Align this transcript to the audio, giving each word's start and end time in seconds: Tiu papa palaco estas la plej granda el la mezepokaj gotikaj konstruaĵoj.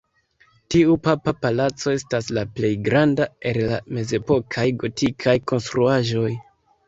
Tiu 0.75 0.93
papa 1.07 1.33
palaco 1.41 1.91
estas 1.97 2.29
la 2.37 2.45
plej 2.55 2.71
granda 2.87 3.27
el 3.51 3.61
la 3.73 3.79
mezepokaj 3.99 4.67
gotikaj 4.85 5.35
konstruaĵoj. 5.53 6.33